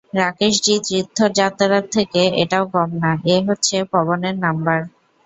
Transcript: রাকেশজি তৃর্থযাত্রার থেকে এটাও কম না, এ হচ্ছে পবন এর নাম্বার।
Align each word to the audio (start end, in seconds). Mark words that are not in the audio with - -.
রাকেশজি 0.13 0.75
তৃর্থযাত্রার 0.85 1.85
থেকে 1.95 2.21
এটাও 2.43 2.65
কম 2.73 2.89
না, 3.01 3.11
এ 3.25 3.45
হচ্ছে 3.47 3.75
পবন 3.93 4.19
এর 4.23 4.35
নাম্বার। 4.45 4.79